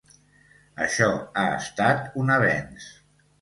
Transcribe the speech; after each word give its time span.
Això 0.85 1.09
ha 1.41 1.43
estat 1.59 2.09
un 2.23 2.33
avenç. 2.39 2.89